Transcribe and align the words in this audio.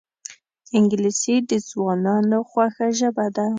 انګلیسي 0.77 1.35
د 1.49 1.51
ځوانانو 1.69 2.37
خوښه 2.49 2.87
ژبه 2.99 3.25
ده 3.35 3.45